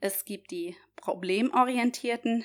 es 0.00 0.24
gibt 0.24 0.50
die 0.50 0.74
problemorientierten 0.96 2.44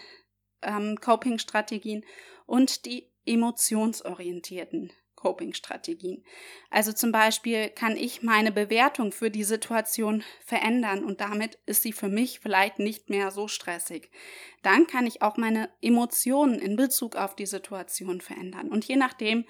ähm, 0.62 0.98
Coping-Strategien 1.00 2.06
und 2.46 2.86
die 2.86 3.10
emotionsorientierten 3.26 4.92
Coping-Strategien. 5.18 6.24
Also 6.70 6.94
zum 6.94 7.12
Beispiel 7.12 7.68
kann 7.70 7.98
ich 7.98 8.24
meine 8.24 8.54
Bewertung 8.54 9.12
für 9.12 9.30
die 9.30 9.44
Situation 9.44 10.24
verändern 10.46 11.04
und 11.04 11.20
damit 11.20 11.60
ist 11.66 11.82
sie 11.82 11.92
für 11.92 12.08
mich 12.08 12.40
vielleicht 12.40 12.80
nicht 12.80 13.10
mehr 13.10 13.32
so 13.32 13.50
stressig. 13.50 14.10
Dann 14.64 14.88
kann 14.88 15.06
ich 15.06 15.22
auch 15.22 15.36
meine 15.36 15.70
Emotionen 15.82 16.60
in 16.60 16.78
Bezug 16.78 17.18
auf 17.18 17.36
die 17.36 17.46
Situation 17.46 18.22
verändern. 18.22 18.70
Und 18.70 18.86
je 18.86 18.96
nachdem, 18.96 19.44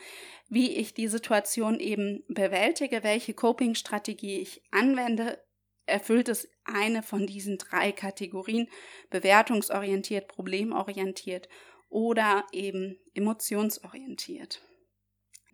wie 0.50 0.72
ich 0.72 0.96
die 0.96 1.08
Situation 1.08 1.80
eben 1.80 2.24
bewältige, 2.28 3.04
welche 3.04 3.36
Coping-Strategie 3.36 4.40
ich 4.40 4.64
anwende, 4.72 5.38
erfüllt 5.86 6.30
es 6.30 6.50
eine 6.64 7.04
von 7.04 7.28
diesen 7.28 7.58
drei 7.58 7.92
Kategorien, 7.92 8.70
bewertungsorientiert, 9.10 10.28
problemorientiert 10.28 11.48
oder 11.90 12.46
eben 12.52 13.00
emotionsorientiert. 13.14 14.62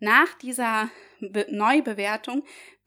Nach 0.00 0.34
dieser 0.34 0.90
Be 1.20 1.46
Neubewertung, 1.50 2.44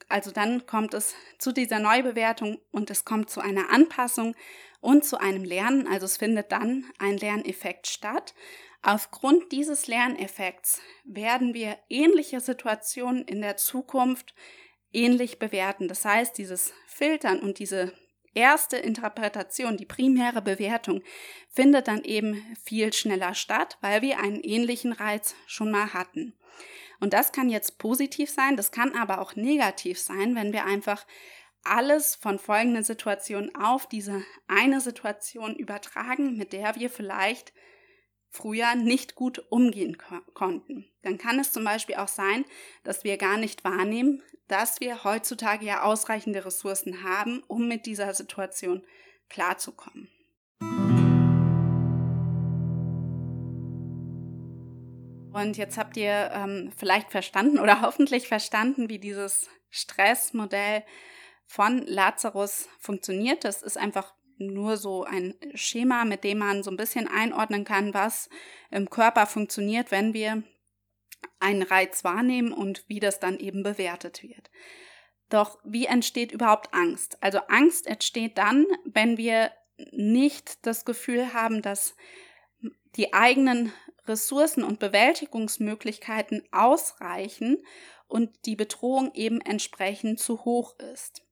also 0.09 0.31
dann 0.31 0.65
kommt 0.65 0.93
es 0.93 1.15
zu 1.37 1.51
dieser 1.51 1.79
Neubewertung 1.79 2.59
und 2.71 2.89
es 2.89 3.05
kommt 3.05 3.29
zu 3.29 3.41
einer 3.41 3.69
Anpassung 3.69 4.35
und 4.79 5.03
zu 5.03 5.19
einem 5.19 5.43
Lernen, 5.43 5.87
also 5.87 6.05
es 6.05 6.17
findet 6.17 6.51
dann 6.51 6.85
ein 6.99 7.17
Lerneffekt 7.17 7.87
statt. 7.87 8.33
Aufgrund 8.81 9.51
dieses 9.51 9.87
Lerneffekts 9.87 10.81
werden 11.03 11.53
wir 11.53 11.77
ähnliche 11.89 12.39
Situationen 12.39 13.25
in 13.25 13.41
der 13.41 13.57
Zukunft 13.57 14.33
ähnlich 14.93 15.39
bewerten. 15.39 15.87
Das 15.87 16.05
heißt, 16.05 16.37
dieses 16.37 16.73
Filtern 16.85 17.39
und 17.39 17.59
diese 17.59 17.93
erste 18.33 18.77
Interpretation, 18.77 19.77
die 19.77 19.85
primäre 19.85 20.41
Bewertung, 20.41 21.01
findet 21.49 21.87
dann 21.87 22.03
eben 22.03 22.55
viel 22.63 22.93
schneller 22.93 23.33
statt, 23.33 23.77
weil 23.81 24.01
wir 24.01 24.19
einen 24.19 24.41
ähnlichen 24.41 24.93
Reiz 24.93 25.35
schon 25.47 25.71
mal 25.71 25.93
hatten. 25.93 26.33
Und 26.99 27.13
das 27.13 27.31
kann 27.31 27.49
jetzt 27.49 27.77
positiv 27.77 28.29
sein, 28.29 28.57
das 28.57 28.71
kann 28.71 28.95
aber 28.95 29.21
auch 29.21 29.35
negativ 29.35 29.99
sein, 29.99 30.35
wenn 30.35 30.53
wir 30.53 30.65
einfach 30.65 31.05
alles 31.63 32.15
von 32.15 32.39
folgenden 32.39 32.83
Situationen 32.83 33.53
auf 33.55 33.87
diese 33.87 34.23
eine 34.47 34.81
Situation 34.81 35.55
übertragen, 35.55 36.37
mit 36.37 36.53
der 36.53 36.75
wir 36.75 36.89
vielleicht 36.89 37.53
früher 38.29 38.75
nicht 38.75 39.15
gut 39.15 39.45
umgehen 39.49 39.97
ko 39.97 40.19
konnten. 40.33 40.85
Dann 41.01 41.17
kann 41.17 41.39
es 41.39 41.51
zum 41.51 41.63
Beispiel 41.63 41.95
auch 41.95 42.07
sein, 42.07 42.45
dass 42.83 43.03
wir 43.03 43.17
gar 43.17 43.37
nicht 43.37 43.63
wahrnehmen, 43.63 44.21
dass 44.47 44.79
wir 44.79 45.03
heutzutage 45.03 45.65
ja 45.65 45.83
ausreichende 45.83 46.45
Ressourcen 46.45 47.03
haben, 47.03 47.43
um 47.47 47.67
mit 47.67 47.85
dieser 47.85 48.13
Situation 48.13 48.85
klarzukommen. 49.29 50.09
Und 55.37 55.55
jetzt 55.55 55.77
habt 55.77 55.97
ihr 55.97 56.31
ähm, 56.33 56.71
vielleicht 56.75 57.11
verstanden 57.11 57.59
oder 57.59 57.81
hoffentlich 57.83 58.27
verstanden, 58.27 58.89
wie 58.89 58.99
dieses 58.99 59.49
Stressmodell 59.69 60.83
von 61.45 61.85
Lazarus 61.85 62.67
funktioniert. 62.79 63.43
Das 63.43 63.61
ist 63.61 63.77
einfach 63.77 64.13
nur 64.37 64.77
so 64.77 65.03
ein 65.03 65.35
Schema, 65.53 66.05
mit 66.05 66.23
dem 66.23 66.39
man 66.39 66.63
so 66.63 66.71
ein 66.71 66.77
bisschen 66.77 67.07
einordnen 67.07 67.65
kann, 67.65 67.93
was 67.93 68.29
im 68.71 68.89
Körper 68.89 69.25
funktioniert, 69.25 69.91
wenn 69.91 70.13
wir 70.13 70.43
einen 71.39 71.63
Reiz 71.63 72.03
wahrnehmen 72.03 72.51
und 72.51 72.83
wie 72.87 72.99
das 72.99 73.19
dann 73.19 73.37
eben 73.37 73.63
bewertet 73.63 74.23
wird. 74.23 74.49
Doch 75.29 75.59
wie 75.63 75.85
entsteht 75.85 76.31
überhaupt 76.31 76.73
Angst? 76.73 77.21
Also 77.21 77.39
Angst 77.47 77.85
entsteht 77.85 78.37
dann, 78.37 78.65
wenn 78.85 79.17
wir 79.17 79.51
nicht 79.91 80.65
das 80.65 80.85
Gefühl 80.85 81.33
haben, 81.33 81.61
dass 81.61 81.95
die 82.95 83.13
eigenen 83.13 83.71
Ressourcen 84.07 84.63
und 84.63 84.79
Bewältigungsmöglichkeiten 84.79 86.43
ausreichen 86.51 87.63
und 88.07 88.45
die 88.45 88.55
Bedrohung 88.55 89.13
eben 89.13 89.41
entsprechend 89.41 90.19
zu 90.19 90.45
hoch 90.45 90.77
ist. 90.79 91.23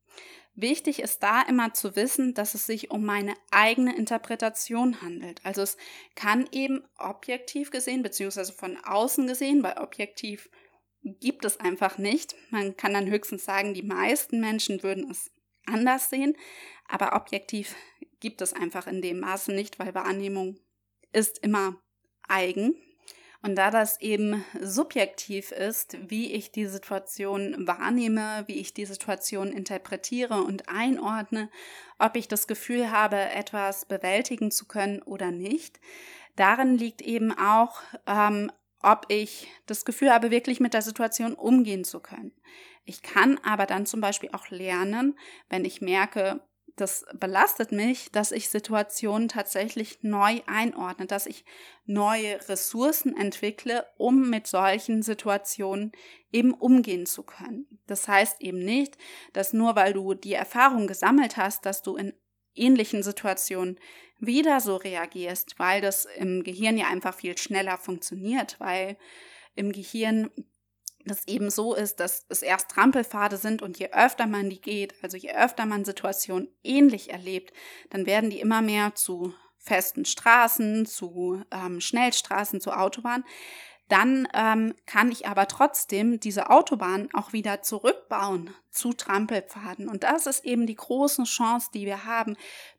Wichtig 0.58 1.00
ist 1.02 1.22
da 1.22 1.42
immer 1.42 1.74
zu 1.74 1.98
wissen, 1.98 2.34
dass 2.34 2.54
es 2.54 2.66
sich 2.66 2.90
um 2.90 3.04
meine 3.04 3.34
eigene 3.52 3.96
Interpretation 3.96 5.02
handelt. 5.02 5.42
Also 5.44 5.62
es 5.62 5.76
kann 6.16 6.48
eben 6.54 6.82
objektiv 6.98 7.72
gesehen, 7.72 8.04
beziehungsweise 8.04 8.54
von 8.54 8.78
außen 8.78 9.28
gesehen, 9.28 9.64
weil 9.64 9.78
objektiv 9.78 10.50
gibt 11.04 11.44
es 11.44 11.60
einfach 11.60 11.98
nicht. 11.98 12.36
Man 12.52 12.78
kann 12.78 12.94
dann 12.94 13.10
höchstens 13.10 13.44
sagen, 13.44 13.74
die 13.74 13.84
meisten 13.84 14.40
Menschen 14.40 14.82
würden 14.82 15.12
es 15.12 15.30
anders 15.66 16.10
sehen, 16.10 16.38
aber 16.88 17.16
objektiv 17.16 17.76
gibt 18.22 18.42
es 18.42 18.54
einfach 18.54 18.88
in 18.88 19.02
dem 19.02 19.20
Maße 19.20 19.52
nicht, 19.52 19.78
weil 19.78 19.94
Wahrnehmung 19.94 20.58
ist 21.12 21.38
immer 21.40 21.82
eigen. 22.28 22.76
Und 23.42 23.56
da 23.56 23.70
das 23.70 24.02
eben 24.02 24.44
subjektiv 24.60 25.52
ist, 25.52 25.98
wie 26.10 26.34
ich 26.34 26.52
die 26.52 26.66
Situation 26.66 27.68
wahrnehme, 27.68 28.44
wie 28.48 28.60
ich 28.60 28.74
die 28.74 28.88
Situation 28.88 29.52
interpretiere 29.52 30.42
und 30.42 30.68
einordne, 30.68 31.52
ob 32.00 32.16
ich 32.16 32.28
das 32.28 32.48
Gefühl 32.48 32.90
habe, 32.90 33.18
etwas 33.18 33.86
bewältigen 33.86 34.50
zu 34.50 34.66
können 34.66 35.04
oder 35.04 35.30
nicht, 35.30 35.80
darin 36.36 36.76
liegt 36.76 37.04
eben 37.04 37.38
auch, 37.38 37.82
ähm, 38.08 38.52
ob 38.82 39.06
ich 39.10 39.48
das 39.68 39.86
Gefühl 39.86 40.12
habe, 40.12 40.32
wirklich 40.32 40.60
mit 40.60 40.74
der 40.74 40.82
Situation 40.82 41.36
umgehen 41.36 41.84
zu 41.84 42.00
können. 42.00 42.34
Ich 42.84 43.04
kann 43.04 43.40
aber 43.44 43.68
dann 43.68 43.86
zum 43.86 44.02
Beispiel 44.02 44.30
auch 44.32 44.50
lernen, 44.50 45.18
wenn 45.50 45.66
ich 45.66 45.82
merke, 45.82 46.42
das 46.76 47.06
belastet 47.14 47.72
mich, 47.72 48.12
dass 48.12 48.32
ich 48.32 48.50
Situationen 48.50 49.30
tatsächlich 49.30 50.00
neu 50.02 50.42
einordne, 50.46 51.06
dass 51.06 51.26
ich 51.26 51.46
neue 51.86 52.38
Ressourcen 52.50 53.16
entwickle, 53.16 53.86
um 53.98 54.30
mit 54.30 54.48
solchen 54.48 55.02
Situationen 55.02 55.94
eben 56.32 56.54
umgehen 56.54 57.06
zu 57.06 57.24
können. 57.24 57.66
Das 57.88 58.08
heißt 58.08 58.42
eben 58.42 58.60
nicht, 58.60 58.98
dass 59.32 59.54
nur 59.54 59.76
weil 59.76 59.94
du 59.94 60.14
die 60.14 60.34
Erfahrung 60.34 60.88
gesammelt 60.88 61.38
hast, 61.38 61.66
dass 61.66 61.82
du 61.82 61.96
in 61.96 62.14
ähnlichen 62.56 63.04
Situationen 63.04 63.80
wieder 64.20 64.60
so 64.60 64.76
reagierst, 64.76 65.58
weil 65.58 65.82
das 65.82 66.06
im 66.06 66.44
Gehirn 66.44 66.78
ja 66.78 66.88
einfach 66.88 67.14
viel 67.14 67.38
schneller 67.38 67.78
funktioniert, 67.78 68.60
weil 68.60 68.98
im 69.56 69.72
Gehirn 69.72 70.30
das 71.06 71.28
eben 71.28 71.50
so 71.50 71.74
ist, 71.76 72.00
dass 72.00 72.26
es 72.30 72.42
erst 72.42 72.70
Trampelpfade 72.70 73.38
sind 73.38 73.62
und 73.62 73.78
je 73.80 73.92
öfter 73.92 74.28
man 74.28 74.50
die 74.50 74.62
geht, 74.62 74.96
also 75.04 75.18
je 75.18 75.34
öfter 75.34 75.66
man 75.66 75.86
Situationen 75.86 76.50
ähnlich 76.64 77.12
erlebt, 77.12 77.54
dann 77.90 78.06
werden 78.06 78.30
die 78.30 78.40
immer 78.40 78.62
mehr 78.62 78.96
zu 78.96 79.34
festen 79.58 80.06
Straßen, 80.06 80.86
zu 80.86 81.44
ähm, 81.52 81.82
Schnellstraßen, 81.82 82.62
zu 82.62 82.72
Autobahnen. 82.72 83.26
Dann 83.88 84.28
ähm, 84.34 84.74
kann 84.88 85.12
ich 85.12 85.28
aber 85.28 85.48
trotzdem 85.48 86.20
diese 86.20 86.50
Autobahn 86.50 87.10
auch 87.14 87.34
wieder 87.34 87.62
zurückbauen 87.62 88.52
zu 88.72 88.94
Trampelpfaden. 88.94 89.88
Und 89.88 90.04
das 90.04 90.26
ist 90.26 90.44
eben 90.44 90.66
die 90.66 90.76
große 90.76 91.24
Chance, 91.24 91.70
die 91.74 91.86
wir 91.86 92.06
haben 92.06 92.36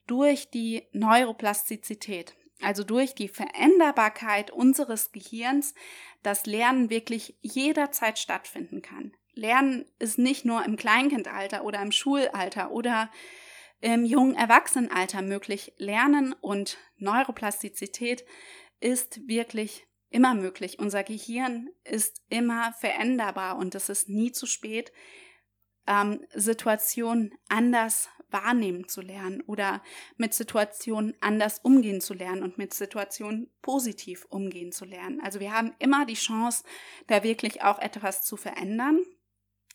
durch 0.06 0.50
die 0.50 0.82
Neuroplastizität. 0.92 2.34
Also 2.62 2.84
durch 2.84 3.14
die 3.14 3.28
Veränderbarkeit 3.28 4.50
unseres 4.50 5.12
Gehirns, 5.12 5.74
dass 6.22 6.46
Lernen 6.46 6.90
wirklich 6.90 7.36
jederzeit 7.42 8.18
stattfinden 8.18 8.82
kann. 8.82 9.12
Lernen 9.34 9.84
ist 9.98 10.18
nicht 10.18 10.44
nur 10.44 10.64
im 10.64 10.76
Kleinkindalter 10.76 11.64
oder 11.64 11.82
im 11.82 11.92
Schulalter 11.92 12.70
oder 12.70 13.10
im 13.80 14.04
jungen 14.06 14.34
Erwachsenenalter 14.34 15.20
möglich. 15.20 15.74
Lernen 15.76 16.32
und 16.32 16.78
Neuroplastizität 16.96 18.24
ist 18.80 19.26
wirklich 19.28 19.86
immer 20.08 20.34
möglich. 20.34 20.78
Unser 20.78 21.04
Gehirn 21.04 21.68
ist 21.84 22.22
immer 22.30 22.72
veränderbar 22.80 23.58
und 23.58 23.74
es 23.74 23.90
ist 23.90 24.08
nie 24.08 24.32
zu 24.32 24.46
spät, 24.46 24.92
ähm, 25.86 26.24
Situationen 26.34 27.34
anders 27.48 28.08
wahrnehmen 28.30 28.88
zu 28.88 29.00
lernen 29.00 29.40
oder 29.42 29.82
mit 30.16 30.34
Situationen 30.34 31.14
anders 31.20 31.60
umgehen 31.60 32.00
zu 32.00 32.14
lernen 32.14 32.42
und 32.42 32.58
mit 32.58 32.74
Situationen 32.74 33.50
positiv 33.62 34.26
umgehen 34.28 34.72
zu 34.72 34.84
lernen. 34.84 35.20
Also 35.20 35.40
wir 35.40 35.52
haben 35.52 35.74
immer 35.78 36.06
die 36.06 36.14
Chance, 36.14 36.64
da 37.06 37.22
wirklich 37.22 37.62
auch 37.62 37.78
etwas 37.78 38.22
zu 38.22 38.36
verändern. 38.36 39.00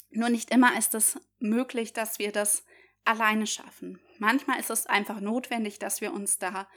Nur 0.09 0.29
nicht 0.29 0.51
immer 0.51 0.77
ist 0.77 0.93
es 0.95 1.19
möglich, 1.39 1.93
dass 1.93 2.19
wir 2.19 2.31
das 2.31 2.65
alleine 3.05 3.47
schaffen. 3.47 3.99
Manchmal 4.19 4.59
ist 4.59 4.69
es 4.69 4.85
einfach 4.85 5.21
notwendig, 5.21 5.79
dass 5.79 6.01
wir 6.01 6.13
uns 6.13 6.37
da 6.37 6.67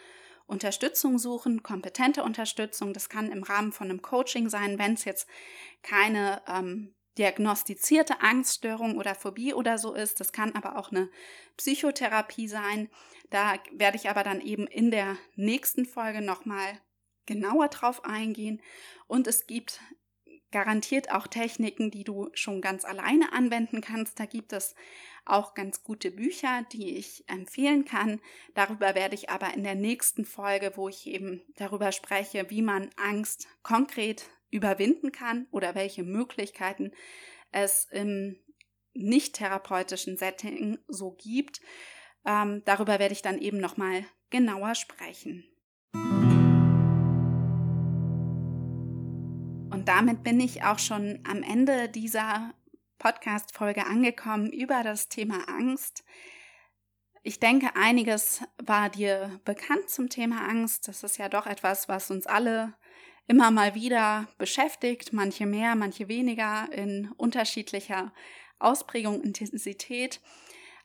Unterstützung 0.47 1.19
suchen, 1.19 1.63
kompetente 1.63 2.23
Unterstützung. 2.23 2.93
Das 2.93 3.09
kann 3.09 3.33
im 3.33 3.43
Rahmen 3.43 3.73
von 3.73 3.89
einem 3.91 4.03
Coaching 4.03 4.49
sein, 4.49 4.79
wenn 4.79 4.95
es 4.95 5.05
jetzt 5.05 5.27
keine 5.83 6.43
ähm, 6.47 6.95
diagnostizierte 7.19 8.21
Angststörung 8.21 8.97
oder 8.97 9.15
Phobie 9.15 9.55
oder 9.55 9.79
so 9.79 9.95
ist. 9.95 10.21
Das 10.21 10.33
kann 10.33 10.55
aber 10.55 10.77
auch 10.77 10.91
eine 10.91 11.09
Psychotherapie 11.57 12.49
sein. 12.49 12.89
Da 13.31 13.55
werde 13.73 13.97
ich 13.97 14.11
aber 14.11 14.23
dann 14.23 14.41
eben 14.41 14.67
in 14.67 14.91
der 14.91 15.17
nächsten 15.37 15.87
Folge 15.87 16.21
nochmal 16.21 16.81
genauer 17.27 17.69
drauf 17.69 18.05
eingehen. 18.05 18.61
Und 19.07 19.27
es 19.27 19.47
gibt 19.47 19.81
garantiert 20.51 21.11
auch 21.11 21.27
Techniken, 21.27 21.91
die 21.91 22.05
du 22.05 22.31
schon 22.33 22.61
ganz 22.61 22.85
alleine 22.85 23.33
anwenden 23.33 23.81
kannst. 23.81 24.21
Da 24.21 24.25
gibt 24.25 24.53
es 24.53 24.77
auch 25.25 25.55
ganz 25.55 25.83
gute 25.83 26.13
Bücher, 26.13 26.65
die 26.73 26.97
ich 26.97 27.25
empfehlen 27.29 27.85
kann. 27.85 28.21
Darüber 28.55 28.95
werde 28.95 29.17
ich 29.17 29.31
aber 29.31 29.53
in 29.55 29.65
der 29.65 29.75
nächsten 29.75 30.25
Folge, 30.25 30.73
wo 30.77 30.89
ich 30.89 31.09
eben 31.09 31.43
darüber 31.57 31.91
spreche, 31.91 32.51
wie 32.51 32.63
man 32.63 32.91
Angst 32.97 33.49
konkret 33.65 34.31
überwinden 34.55 35.11
kann 35.13 35.47
oder 35.51 35.75
welche 35.75 36.05
Möglichkeiten 36.05 36.93
es 37.51 37.87
im 37.91 38.39
nicht 38.95 39.35
therapeutischen 39.35 40.17
Setting 40.17 40.79
so 40.87 41.11
gibt. 41.11 41.61
Ähm, 42.25 42.63
darüber 42.65 43.01
werde 43.01 43.13
ich 43.13 43.23
dann 43.23 43.39
eben 43.39 43.59
nochmal 43.59 44.05
genauer 44.31 44.77
sprechen. 44.77 45.45
Und 49.73 49.89
damit 49.89 50.23
bin 50.23 50.39
ich 50.39 50.63
auch 50.63 50.79
schon 50.79 51.19
am 51.29 51.43
Ende 51.43 51.89
dieser 51.89 52.55
Podcast-Folge 52.99 53.87
angekommen 53.87 54.53
über 54.53 54.85
das 54.85 55.09
Thema 55.09 55.49
Angst. 55.49 56.05
Ich 57.25 57.41
denke, 57.41 57.75
einiges 57.75 58.43
war 58.63 58.89
dir 58.89 59.41
bekannt 59.45 59.91
zum 59.91 60.09
Thema 60.09 60.49
Angst. 60.49 60.87
Das 60.87 61.03
ist 61.03 61.19
ja 61.19 61.29
doch 61.29 61.47
etwas, 61.47 61.89
was 61.89 62.11
uns 62.11 62.27
alle 62.27 62.75
immer 63.27 63.51
mal 63.51 63.75
wieder 63.75 64.29
beschäftigt, 64.39 65.13
manche 65.13 65.47
mehr, 65.47 65.75
manche 65.75 66.09
weniger, 66.09 66.69
in 66.73 67.11
unterschiedlicher 67.17 68.13
Ausprägung, 68.59 69.23
Intensität. 69.23 70.21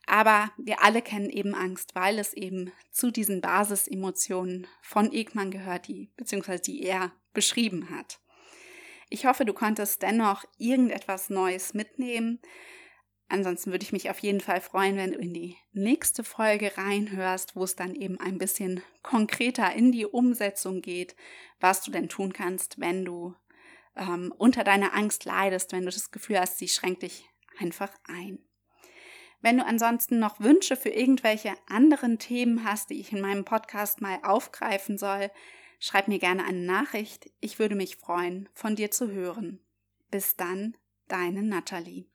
Aber 0.06 0.50
wir 0.56 0.82
alle 0.82 1.02
kennen 1.02 1.30
eben 1.30 1.54
Angst, 1.54 1.94
weil 1.94 2.18
es 2.18 2.32
eben 2.34 2.72
zu 2.90 3.10
diesen 3.10 3.40
Basisemotionen 3.40 4.66
von 4.82 5.12
Ekman 5.12 5.50
gehört, 5.50 5.88
die, 5.88 6.10
beziehungsweise 6.16 6.62
die 6.62 6.82
er 6.82 7.12
beschrieben 7.32 7.90
hat. 7.90 8.18
Ich 9.08 9.26
hoffe, 9.26 9.44
du 9.44 9.52
konntest 9.52 10.02
dennoch 10.02 10.44
irgendetwas 10.58 11.30
Neues 11.30 11.74
mitnehmen. 11.74 12.40
Ansonsten 13.30 13.70
würde 13.70 13.84
ich 13.84 13.92
mich 13.92 14.10
auf 14.10 14.18
jeden 14.18 14.40
Fall 14.40 14.60
freuen, 14.60 14.96
wenn 14.96 15.12
du 15.12 15.18
in 15.18 15.32
die 15.32 15.56
nächste 15.72 16.24
Folge 16.24 16.76
reinhörst, 16.76 17.54
wo 17.54 17.62
es 17.62 17.76
dann 17.76 17.94
eben 17.94 18.18
ein 18.18 18.38
bisschen 18.38 18.82
konkreter 19.02 19.72
in 19.72 19.92
die 19.92 20.04
Umsetzung 20.04 20.82
geht, 20.82 21.14
was 21.60 21.82
du 21.82 21.92
denn 21.92 22.08
tun 22.08 22.32
kannst, 22.32 22.80
wenn 22.80 23.04
du 23.04 23.36
ähm, 23.96 24.34
unter 24.36 24.64
deiner 24.64 24.94
Angst 24.94 25.24
leidest, 25.26 25.70
wenn 25.70 25.84
du 25.84 25.92
das 25.92 26.10
Gefühl 26.10 26.40
hast, 26.40 26.58
sie 26.58 26.66
schränkt 26.66 27.02
dich 27.02 27.24
einfach 27.60 27.92
ein. 28.04 28.40
Wenn 29.40 29.58
du 29.58 29.64
ansonsten 29.64 30.18
noch 30.18 30.40
Wünsche 30.40 30.74
für 30.74 30.90
irgendwelche 30.90 31.54
anderen 31.68 32.18
Themen 32.18 32.64
hast, 32.64 32.90
die 32.90 33.00
ich 33.00 33.12
in 33.12 33.20
meinem 33.20 33.44
Podcast 33.44 34.00
mal 34.00 34.18
aufgreifen 34.24 34.98
soll, 34.98 35.30
schreib 35.78 36.08
mir 36.08 36.18
gerne 36.18 36.44
eine 36.44 36.58
Nachricht. 36.58 37.30
Ich 37.38 37.60
würde 37.60 37.76
mich 37.76 37.96
freuen, 37.96 38.48
von 38.54 38.74
dir 38.74 38.90
zu 38.90 39.12
hören. 39.12 39.60
Bis 40.10 40.34
dann, 40.34 40.76
deine 41.06 41.42
Nathalie. 41.42 42.06